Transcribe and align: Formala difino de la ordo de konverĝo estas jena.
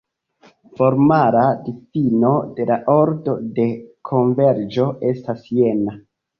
Formala 0.77 1.43
difino 1.67 2.33
de 2.61 2.67
la 2.71 2.79
ordo 2.95 3.37
de 3.61 3.69
konverĝo 4.13 4.91
estas 5.15 5.49
jena. 5.63 5.99